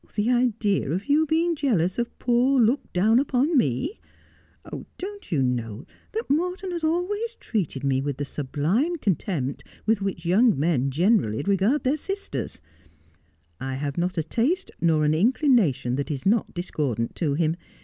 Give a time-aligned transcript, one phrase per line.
[0.15, 3.99] The idea of you being jealous of poor looked down upon me!
[4.97, 10.25] Don't you know that Morton has always treated me with the sublime contempt with which
[10.25, 12.61] young men generally regard their sisters
[13.59, 17.35] 1 I have not a taste nor an inclina tion that is not discordant to
[17.35, 17.55] him.